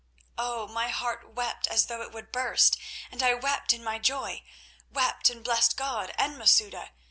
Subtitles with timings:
[0.39, 0.65] "Oh!
[0.67, 2.75] my heart wept as though it would burst,
[3.11, 6.89] and I wept in my joy—wept and blessed God and Masouda.